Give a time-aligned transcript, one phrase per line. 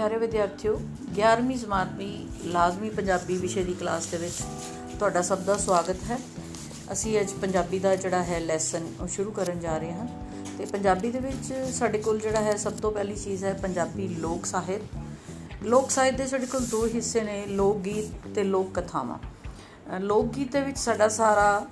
[0.00, 0.74] ਪਿਆਰੇ ਵਿਦਿਆਰਥੀਓ
[1.16, 2.06] 11ਵੀਂ ਜਮਾਤ ਦੀ
[2.44, 4.34] ਲਾਜ਼ਮੀ ਪੰਜਾਬੀ ਵਿਸ਼ੇ ਦੀ ਕਲਾਸ ਦੇ ਵਿੱਚ
[4.98, 6.18] ਤੁਹਾਡਾ ਸਭ ਦਾ ਸਵਾਗਤ ਹੈ।
[6.92, 10.06] ਅਸੀਂ ਅੱਜ ਪੰਜਾਬੀ ਦਾ ਜਿਹੜਾ ਹੈ ਲੈਸਨ ਉਹ ਸ਼ੁਰੂ ਕਰਨ ਜਾ ਰਹੇ ਹਾਂ।
[10.58, 14.46] ਤੇ ਪੰਜਾਬੀ ਦੇ ਵਿੱਚ ਸਾਡੇ ਕੋਲ ਜਿਹੜਾ ਹੈ ਸਭ ਤੋਂ ਪਹਿਲੀ ਚੀਜ਼ ਹੈ ਪੰਜਾਬੀ ਲੋਕ
[14.46, 14.82] ਸਾਹਿਤ।
[15.62, 19.18] ਲੋਕ ਸਾਹਿਤ ਦੇ ਸਾਡੇ ਕੋਲ ਦੋ ਹਿੱਸੇ ਨੇ, ਲੋਕ ਗੀਤ ਤੇ ਲੋਕ ਕਥਾਵਾਂ।
[20.00, 21.66] ਲੋਕ ਗੀਤ ਦੇ ਵਿੱਚ ਸਾਡਾ ਸਾਰਾ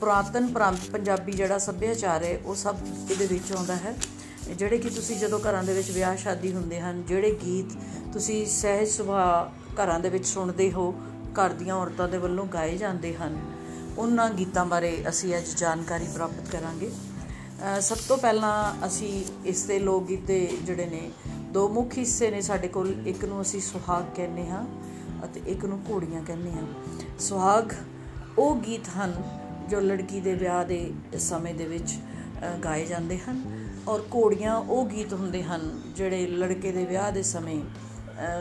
[0.00, 0.54] ਪੁਰਾਤਨ
[0.92, 2.76] ਪੰਜਾਬੀ ਜਿਹੜਾ ਸੱਭਿਆਚਾਰ ਹੈ, ਉਹ ਸਭ
[3.10, 3.94] ਇਹਦੇ ਵਿੱਚ ਆਉਂਦਾ ਹੈ।
[4.48, 7.76] ਜਿਹੜੇ ਕਿ ਤੁਸੀਂ ਜਦੋਂ ਘਰਾਂ ਦੇ ਵਿੱਚ ਵਿਆਹ ਸ਼ਾਦੀ ਹੁੰਦੇ ਹਨ, ਜਿਹੜੇ ਗੀਤ
[8.12, 10.92] ਤੁਸੀਂ ਸਹਿਜ ਸੁਭਾਅ ਘਰਾਂ ਦੇ ਵਿੱਚ ਸੁਣਦੇ ਹੋ,
[11.34, 13.38] ਘਰ ਦੀਆਂ ਔਰਤਾਂ ਦੇ ਵੱਲੋਂ ਗਾਏ ਜਾਂਦੇ ਹਨ,
[13.98, 16.90] ਉਹਨਾਂ ਗੀਤਾਂ ਬਾਰੇ ਅਸੀਂ ਅੱਜ ਜਾਣਕਾਰੀ ਪ੍ਰਾਪਤ ਕਰਾਂਗੇ।
[17.80, 21.10] ਸਭ ਤੋਂ ਪਹਿਲਾਂ ਅਸੀਂ ਇਸ ਦੇ ਲੋਕ ਗੀਤ ਦੇ ਜਿਹੜੇ ਨੇ,
[21.52, 24.64] ਦੋ ਮੁੱਖ ਹਿੱਸੇ ਨੇ ਸਾਡੇ ਕੋਲ, ਇੱਕ ਨੂੰ ਅਸੀਂ ਸੁਹਾਗ ਕਹਿੰਦੇ ਹਾਂ
[25.24, 26.66] ਅਤੇ ਇੱਕ ਨੂੰ ਘੋੜੀਆਂ ਕਹਿੰਦੇ ਹਾਂ।
[27.20, 27.72] ਸੁਹਾਗ
[28.38, 29.22] ਉਹ ਗੀਤ ਹਨ
[29.70, 31.94] ਜੋ ਲੜਕੀ ਦੇ ਵਿਆਹ ਦੇ ਸਮੇਂ ਦੇ ਵਿੱਚ
[32.64, 33.59] ਗਾਏ ਜਾਂਦੇ ਹਨ।
[33.90, 37.60] ਔਰ ਘੋੜੀਆਂ ਉਹ ਗੀਤ ਹੁੰਦੇ ਹਨ ਜਿਹੜੇ ਲੜਕੇ ਦੇ ਵਿਆਹ ਦੇ ਸਮੇਂ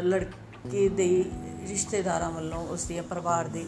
[0.02, 1.08] ਲੜਕੇ ਦੇ
[1.70, 3.66] ਰਿਸ਼ਤੇਦਾਰਾਂ ਵੱਲੋਂ, ਉਸ ਦੇ ਪਰਿਵਾਰ ਦੇ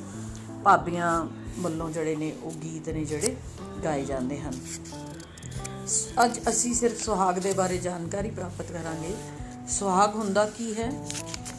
[0.64, 1.28] ਭਾਬੀਆਂ
[1.60, 3.36] ਵੱਲੋਂ ਜਿਹੜੇ ਨੇ ਉਹ ਗੀਤ ਨੇ ਜਿਹੜੇ
[3.84, 4.54] ਗਾਏ ਜਾਂਦੇ ਹਨ।
[6.26, 9.16] ਅੱਜ ਅਸੀਂ ਸਿਰਫ ਸੁਹਾਗ ਦੇ ਬਾਰੇ ਜਾਣਕਾਰੀ ਪ੍ਰਾਪਤ ਕਰਾਂਗੇ।
[9.70, 10.92] ਸੁਹਾਗ ਹੁੰਦਾ ਕੀ ਹੈ?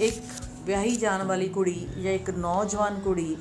[0.01, 0.23] ਇੱਕ
[0.65, 3.37] ਵਿਆਹੀ ਜਾਣ ਵਾਲੀ ਕੁੜੀ ਜਾਂ ਇੱਕ ਨੌਜਵਾਨ ਕੁੜੀ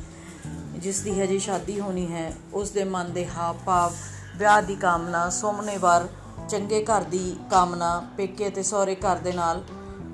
[0.77, 3.93] ਜਿਸ ਦੀ ਹਜੇ ਸ਼ਾਦੀ ਹੋਣੀ ਹੈ, ਉਸ ਦੇ ਮਨ ਦੇ ਹਾਵ ਭਾਵ
[4.37, 6.07] ਵਿਆਹ ਦੀ ਕਾਮਨਾ ਸੋਮਨੇ ਵਾਰ
[6.51, 9.61] ਚੰਗੇ ਘਰ ਦੀ ਕਾਮਨਾ ਪੇਕੇ ਤੇ ਸਹੁਰੇ ਘਰ ਦੇ ਨਾਲ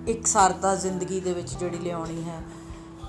[0.07, 2.41] ਇੱਕ ਸਰਦਾ ਜ਼ਿੰਦਗੀ ਦੇ ਵਿੱਚ ਜਿਹੜੀ ਲਿਆਉਣੀ ਹੈ,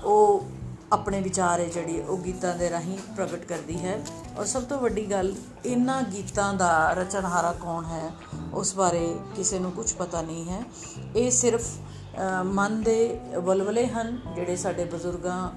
[0.03, 0.45] ਉਹ
[0.93, 3.99] ਆਪਣੇ ਵਿਚਾਰ ਹੈ ਜਿਹੜੀ, ਉਹ ਗੀਤਾਂ ਦੇ ਰਾਹੀਂ ਪ੍ਰਗਟ ਕਰਦੀ ਹੈ।
[4.37, 5.33] ਔਰ ਸਭ ਤੋਂ ਵੱਡੀ ਗੱਲ,
[5.65, 8.11] ਇਹਨਾਂ ਗੀਤਾਂ ਦਾ ਰਚਨਹਾਰਾ ਕੌਣ ਹੈ,
[8.53, 10.63] ਉਸ ਬਾਰੇ ਕਿਸੇ ਨੂੰ ਕੁਝ ਪਤਾ ਨਹੀਂ ਹੈ।
[11.15, 11.69] ਇਹ ਸਿਰਫ
[12.45, 15.49] ਮਨ ਦੇ ਬਲਬਲੇ ਹਨ, ਜਿਹੜੇ ਸਾਡੇ ਬਜ਼ੁਰਗਾਂ,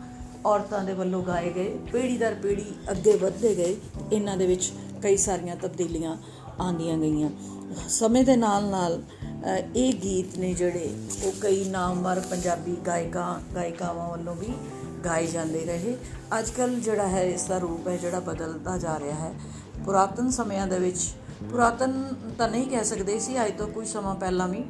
[0.46, 3.76] ਔਰਤਾਂ ਦੇ ਵੱਲੋਂ ਗਾਏ ਗਏ ਪੀੜੀ ਦਰ ਪੀੜੀ ਅੱਗੇ ਵਧਦੇ ਗਏ,
[4.12, 6.16] ਇਹਨਾਂ ਦੇ ਵਿੱਚ ਕਈ ਸਾਰੀਆਂ ਤਬਦੀਲੀਆਂ
[6.60, 7.30] ਆਂਦੀਆਂ ਗਈਆਂ।
[7.88, 9.02] ਸਮੇਂ ਦੇ ਨਾਲ ਨਾਲ
[9.76, 10.90] ਇਹ ਗੀਤ ਨੇ ਜਿਹੜੇ
[11.24, 14.54] ਉਹ ਕਈ ਨਾਮਵਰ ਪੰਜਾਬੀ ਗਾਇਕਾਂ, ਗਾਇਕਾਵਾਂ ਵੱਲੋਂ ਵੀ
[15.04, 15.96] ਗਾਏ ਜਾਂਦੇ ਰਹੇ।
[16.38, 19.32] ਅੱਜ ਕੱਲ ਜਿਹੜਾ ਹੈ, ਇਸ ਦਾ ਰੂਪ ਹੈ, ਜਿਹੜਾ ਬਦਲਦਾ ਜਾ ਰਿਹਾ ਹੈ।
[19.84, 20.98] ਪੁਰਾਤਨ ਸਮਿਆਂ ਦੇ ਵਿੱਚ,
[21.50, 22.02] ਪੁਰਾਤਨ
[22.38, 24.64] ਤਾਂ ਨਹੀਂ ਕਹਿ ਸਕਦੇ ਸੀ, ਅੱਜ ਤੋਂ ਕੁਝ ਸਮਾਂ ਪਹਿਲਾਂ ਵੀ,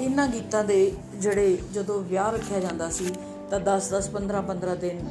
[0.00, 3.14] ਇਹਨਾਂ ਗੀਤਾਂ ਦੇ ਜਿਹੜੇ ਜਦੋਂ ਵਿਆਹ ਰੱਖਿਆ ਜਾਂਦਾ ਸੀ,
[3.50, 5.08] ਤਾਂ 10 10 15 15 ਦਿਨ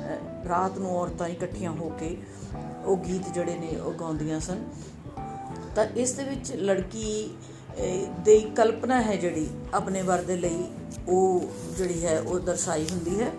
[0.50, 2.18] ਰਾਤ ਨੂੰ ਔਰਤਾਂ ਇਕੱਠੀਆਂ ਹੋ ਕੇ
[2.86, 4.64] ਉਹ ਗੀਤ ਜਿਹੜੇ ਨੇ ਉਹ ਗਾਉਂਦੀਆਂ ਸਨ।
[5.76, 7.38] ਤਾਂ ਇਸ ਦੇ ਵਿੱਚ ਲੜਕੀ
[8.26, 10.64] ਦੀ ਕਲਪਨਾ ਹੈ ਜਿਹੜੀ ਆਪਣੇ ਵਰ ਦੇ ਲਈ
[11.08, 13.32] ਉਹ ਜਿਹੜੀ ਹੈ ਉਹ ਦਰਸਾਈ ਹੁੰਦੀ ਹੈ।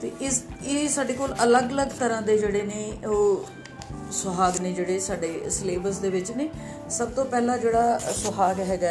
[0.00, 3.44] ਤੇ ਇਸ, ਇਹ ਸਾਡੇ ਕੋਲ ਅਲੱਗ-ਅਲੱਗ ਤਰ੍ਹਾਂ ਦੇ ਜਿਹੜੇ ਨੇ ਉਹ
[4.12, 6.48] ਸੁਹਾਗ ਨੇ ਜਿਹੜੇ ਸਾਡੇ ਸਿਲੇਬਸ ਦੇ ਵਿੱਚ ਨੇ।
[6.90, 8.90] ਸਭ ਤੋਂ ਪਹਿਲਾ ਜਿਹੜਾ ਸੁਹਾਗ ਹੈਗਾ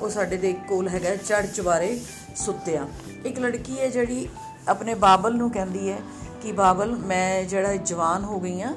[0.00, 1.98] ਉਹ ਸਾਡੇ ਦੇ ਕੋਲ ਹੈਗਾ ਚੜ ਚਵਾਰੇ
[2.36, 2.86] ਸੁੱਤਿਆ।
[3.26, 4.28] ਇੱਕ ਲੜਕੀ ਹੈ ਜਿਹੜੀ
[4.68, 5.98] ਆਪਣੇ ਬਾਬਲ ਨੂੰ ਕਹਿੰਦੀ ਹੈ
[6.42, 8.72] ਕਿ ਬਾਬਲ, ਮੈਂ ਜਿਹੜਾ ਜਵਾਨ ਹੋ ਗਈ ਆ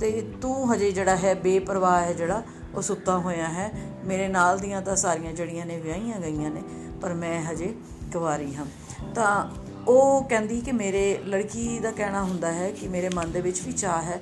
[0.00, 0.10] ਤੇ
[0.42, 2.42] ਤੂੰ ਹਜੇ ਜਿਹੜਾ ਹੈ ਬੇਪਰਵਾਹ ਹੈ ਜਿਹੜਾ,
[2.74, 3.70] ਉਹ ਸੁੱਤਾ ਹੋਇਆ ਹੈ।
[4.04, 6.62] ਮੇਰੇ ਨਾਲ ਦੀਆਂ ਤਾਂ ਸਾਰੀਆਂ ਜੜੀਆਂ ਨੇ ਵਿਆਹੀਆਂ ਗਈਆਂ ਨੇ,
[7.02, 7.74] ਪਰ ਮੈਂ ਹਜੇ
[8.12, 8.66] ਕੁਵਾਰੀ ਹਾਂ।
[9.14, 9.48] ਤਾਂ
[9.88, 13.72] ਉਹ ਕਹਿੰਦੀ ਕਿ ਮੇਰੇ ਲੜਕੀ ਦਾ ਕਹਿਣਾ ਹੁੰਦਾ ਹੈ ਕਿ ਮੇਰੇ ਮਨ ਦੇ ਵਿੱਚ ਵੀ
[13.72, 14.20] ਚਾਹ ਹੈ,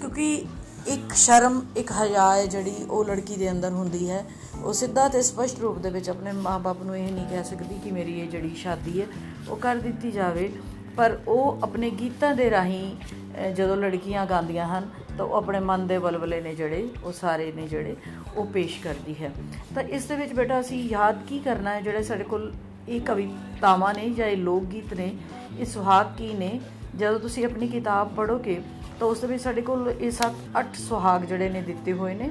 [0.00, 0.44] ਕਿਉਂਕਿ
[0.86, 4.24] ਇੱਕ ਸ਼ਰਮ, ਇੱਕ ਹਯਾ ਹੈ ਜਿਹੜੀ ਉਹ ਲੜਕੀ ਦੇ ਅੰਦਰ ਹੁੰਦੀ ਹੈ।
[4.64, 7.90] ਉਹ ਸਿੱਧਾ ਤੇ ਸਪਸ਼ਟ ਰੂਪ ਦੇ ਵਿੱਚ ਆਪਣੇ ਮਾਪੇ ਨੂੰ ਇਹ ਨਹੀਂ ਕਹਿ ਸਕਦੀ ਕਿ
[7.90, 9.06] ਮੇਰੀ ਇਹ ਜਿਹੜੀ ਸ਼ਾਦੀ ਹੈ।
[9.48, 10.52] ਉਹ ਕਰ ਦਿੱਤੀ ਜਾਵੇ।
[10.98, 14.88] ਪਰ ਉਹ ਆਪਣੇ ਗੀਤਾਂ ਦੇ ਰਾਹੀਂ ਜਦੋਂ ਲੜਕੀਆਂ ਗਾਉਂਦੀਆਂ ਹਨ,
[15.18, 17.96] ਤਾਂ ਉਹ ਆਪਣੇ ਮਨ ਦੇ ਬਲਬਲੇ ਨੇ ਜਿਹੜੇ, ਉਹ ਸਾਰੇ ਨੇ ਜਿਹੜੇ,
[18.36, 19.30] ਉਹ ਪੇਸ਼ ਕਰਦੀ ਹੈ।
[19.74, 22.52] ਤਾਂ ਇਸ ਦੇ ਵਿੱਚ ਬੇਟਾ ਅਸੀਂ ਯਾਦ ਕੀ ਕਰਨਾ ਹੈ, ਜਿਹੜੇ ਸਾਡੇ ਕੋਲ
[22.88, 25.12] ਇਹ ਕਵਿਤਾਵਾਂ ਨੇ ਜਾਂ ਇਹ ਲੋਕ ਗੀਤ ਨੇ,
[25.58, 26.58] ਇਹ ਸੁਹਾਗ ਕੀ ਨੇ?
[26.96, 28.60] ਜਦੋਂ ਤੁਸੀਂ ਆਪਣੀ ਕਿਤਾਬ ਪੜ੍ਹੋਗੇ,
[29.00, 32.30] ਤਾਂ ਉਸ ਦੇ ਵਿੱਚ ਸਾਡੇ ਕੋਲ ਇਹ 7-8 ਸੁਹਾਗ ਜਿਹੜੇ ਨੇ ਦਿੱਤੇ ਹੋਏ ਨੇ।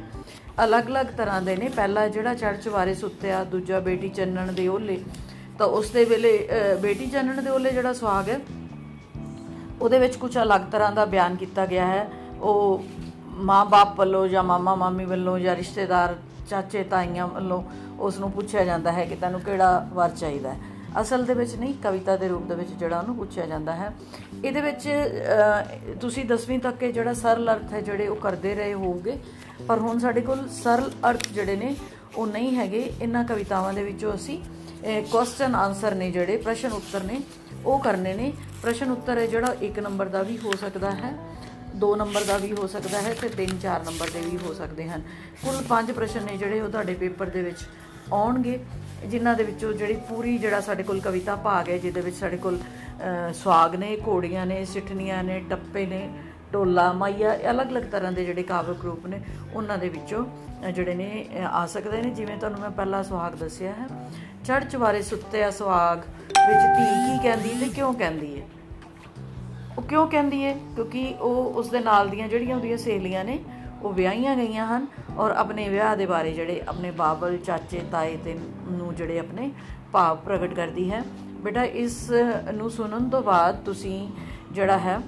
[0.63, 4.99] ਅਲੱਗ-ਅਲੱਗ ਤਰ੍ਹਾਂ ਦੇ ਨੇ। ਪਹਿਲਾ ਜਿਹੜਾ ਚੜਚ ਵਾਰੇ ਸੁੱਤਿਆ, ਦੂਜਾ ਬੇਟੀ ਚੰਨਣ ਦੇ ਓਲੇ
[5.59, 6.37] ਤਾਂ ਉਸ ਦੇ ਵੇਲੇ
[6.81, 8.39] ਬੇਟੀ ਚੰਨਣ ਦੇ ਓਲੇ ਜਿਹੜਾ ਸੁਹਾਗ ਹੈ
[9.81, 12.07] ਉਹਦੇ ਵਿੱਚ ਕੁਝ ਅਲੱਗ ਤਰ੍ਹਾਂ ਦਾ ਬਿਆਨ ਕੀਤਾ ਗਿਆ ਹੈ।
[12.41, 12.83] ਉਹ
[13.45, 16.15] ਮਾਂ-ਬਾਪ ਵੱਲੋਂ ਜਾਂ ਮਾਮਾ ਮਾਮੀ ਵੱਲੋਂ ਜਾਂ ਰਿਸ਼ਤੇਦਾਰ,
[16.49, 17.61] ਚਾਚੇ ਤਾਈਆਂ ਵੱਲੋਂ
[17.99, 21.73] ਉਸ ਨੂੰ ਪੁੱਛਿਆ ਜਾਂਦਾ ਹੈ ਕਿ ਤੈਨੂੰ ਕਿਹੜਾ ਵਰ ਚਾਹੀਦਾ ਹੈ। ਅਸਲ ਦੇ ਵਿੱਚ ਨਹੀਂ,
[21.83, 23.91] ਕਵਿਤਾ ਦੇ ਰੂਪ ਦੇ ਵਿੱਚ ਜਿਹੜਾ ਉਹਨੂੰ ਪੁੱਛਿਆ ਜਾਂਦਾ ਹੈ।
[24.45, 24.89] ਇਹਦੇ ਵਿੱਚ
[26.01, 29.17] ਤੁਸੀਂ 10ਵੀਂ ਤੱਕ ਇਹ ਜਿਹੜਾ ਸਰਲ ਅਰਥ ਹੈ, ਜਿਹੜੇ ਉਹ ਕਰਦੇ ਰਹੇ ਹੋਵੋਗੇ,
[29.67, 31.75] ਪਰ ਹੁਣ ਸਾਡੇ ਕੋਲ ਸਰਲ ਅਰਥ ਜਿਹੜੇ ਨੇ,
[32.15, 34.39] ਉਹ ਨਹੀਂ ਹੈਗੇ। ਇਹਨਾਂ ਕਵਿਤਾਵਾਂ ਦੇ ਵਿੱਚੋਂ ਅਸੀਂ
[34.83, 37.21] ਕੁਐਸਚਨ ਆਨਸਰ ਨੇ ਜਿਹੜੇ, ਪ੍ਰਸ਼ਨ ਉੱਤਰ ਨੇ,
[37.65, 38.31] ਉਹ ਕਰਨੇ ਨੇ।
[38.61, 41.13] ਪ੍ਰਸ਼ਨ ਉੱਤਰ ਹੈ ਜਿਹੜਾ 1 ਨੰਬਰ ਦਾ ਵੀ ਹੋ ਸਕਦਾ ਹੈ
[41.79, 45.01] 2 ਨੰਬਰ ਦਾ ਵੀ ਹੋ ਸਕਦਾ ਹੈ ਤੇ 3-4 ਨੰਬਰ ਦੇ ਵੀ ਹੋ ਸਕਦੇ ਹਨ।
[45.43, 47.65] ਕੁੱਲ 5 ਪ੍ਰਸ਼ਨ ਨੇ ਜਿਹੜੇ ਉਹ ਤੁਹਾਡੇ ਪੇਪਰ ਦੇ ਵਿੱਚ
[48.13, 48.59] ਆਉਣਗੇ,
[49.05, 52.59] ਜਿਨ੍ਹਾਂ ਦੇ ਵਿੱਚੋਂ ਜਿਹੜੀ ਪੂਰੀ ਜਿਹੜਾ ਸਾਡੇ ਕੋਲ ਕਵਿਤਾ ਭਾਗ ਹੈ, ਜਿਹਦੇ ਵਿੱਚ ਸਾਡੇ ਕੋਲ
[53.33, 56.09] ਸਵਾਗ ਨੇ, ਘੋੜੀਆਂ ਨੇ, ਸਿੱਠਣੀਆਂ ਨੇ, ਟੱਪੇ ਨੇ
[56.53, 59.21] ਟੋਲਾ ਮਾਈਆ ਅਲੱਗ-ਅਲੱਗ ਤਰ੍ਹਾਂ ਦੇ ਜਿਹੜੇ ਕਾਵਿਕ ਰੂਪ ਨੇ,
[59.53, 60.25] ਉਹਨਾਂ ਦੇ ਵਿੱਚੋਂ
[60.71, 63.87] ਜਿਹੜੇ ਨੇ ਆ ਸਕਦੇ ਨੇ। ਜਿਵੇਂ ਤੁਹਾਨੂੰ ਮੈਂ ਪਹਿਲਾ ਸੁਹਾਗ ਦੱਸਿਆ ਹੈ
[64.45, 65.97] ਚੜ ਚਵਾਰੇ ਸੁੱਤੇ ਸੁਹਾਗ,
[66.39, 68.45] ਵਿੱਚ ਧੀ ਕੀ ਕਹਿੰਦੀ ਤੇ ਕਿਉਂ ਕਹਿੰਦੀ ਹੈ
[69.77, 73.39] ਉਹ ਕਿਉਂ ਕਹਿੰਦੀ ਹੈ ਕਿਉਂਕਿ ਉਹ ਉਸ ਦੇ ਨਾਲ ਦੀਆਂ ਜਿਹੜੀਆਂ ਉਹਦੀਆਂ ਸਹੇਲੀਆਂ ਨੇ,
[73.81, 78.37] ਉਹ ਵਿਆਹੀਆਂ ਗਈਆਂ ਹਨ ਔਰ ਆਪਣੇ ਵਿਆਹ ਦੇ ਬਾਰੇ ਜਿਹੜੇ ਆਪਣੇ ਬਾਬਲ, ਚਾਚੇ, ਤਾਏ ਤੇ
[78.69, 79.51] ਨੂੰ ਜਿਹੜੇ ਆਪਣੇ
[79.91, 81.03] ਭਾਵ ਪ੍ਰਗਟ ਕਰਦੀ ਹੈ।
[81.41, 82.09] ਬੇਟਾ, ਇਸ
[82.53, 84.07] ਨੂੰ ਸੁਣਨ ਤੋਂ ਬਾਅਦ ਤੁਸੀਂ
[84.51, 84.99] ਜਿਹੜਾ ਹੈ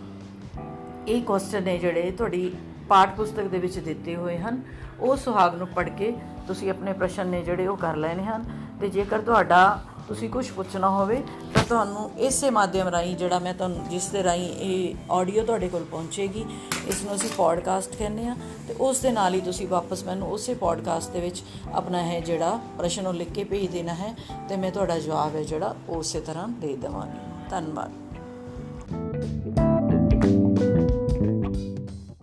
[1.08, 2.52] ਇਹ ਕੁਐਸਚਨ ਨੇ ਜਿਹੜੇ ਤੁਹਾਡੀ
[2.90, 4.62] ਪਾਠ ਪੁਸਤਕ ਦੇ ਵਿੱਚ ਦਿੱਤੇ ਹੋਏ ਹਨ,
[5.00, 6.14] ਉਹ ਸੁਹਾਗ ਨੂੰ ਪੜ੍ਹ ਕੇ
[6.48, 8.46] ਤੁਸੀਂ ਆਪਣੇ ਪ੍ਰਸ਼ਨ ਨੇ ਜਿਹੜੇ ਉਹ ਕਰ ਲੈਣੇ ਹਨ
[8.82, 11.22] ਤੇ ਜੇਕਰ ਤੁਹਾਡਾ ਤੁਸੀਂ ਕੁਝ ਪੁੱਛਣਾ ਹੋਵੇ
[11.54, 15.84] ਤਾਂ ਤੁਹਾਨੂੰ ਇਸੇ ਮਾਧਿਅਮ ਰਾਹੀਂ ਜਿਹੜਾ ਮੈਂ ਤੁਹਾਨੂੰ, ਜਿਸ ਦੇ ਰਾਹੀਂ ਇਹ ਆਡੀਓ ਤੁਹਾਡੇ ਕੋਲ
[15.84, 16.46] ਪਹੁੰਚੇਗੀ,
[16.88, 18.36] ਇਸ ਨੂੰ ਅਸੀਂ ਪੋਡਕਾਸਟ ਕਹਿੰਦੇ ਆ
[18.68, 21.44] ਤੇ ਉਸ ਦੇ ਨਾਲ ਹੀ ਤੁਸੀਂ ਵਾਪਸ ਮੈਨੂੰ ਉਸੇ ਪੋਡਕਾਸਟ ਦੇ ਵਿੱਚ
[21.74, 24.16] ਆਪਣਾ ਹੈ ਜਿਹੜਾ ਪ੍ਰਸ਼ਨ ਉਹ ਲਿਖ ਕੇ ਭੇਜ ਦੇਣਾ ਹੈ
[24.50, 27.20] ਤੇ ਮੈਂ ਤੁਹਾਡਾ ਜਵਾਬ ਹੈ ਜਿਹੜਾ ਉਸੇ ਤਰ੍ਹਾਂ ਦੇ ਦੇਵਾਂਗੀ।
[27.50, 27.92] ਧੰਨਵਾਦ।